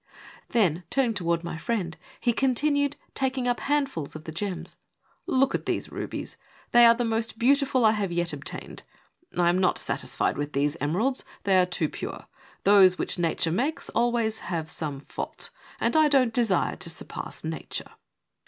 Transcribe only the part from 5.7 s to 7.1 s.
rubies. They are the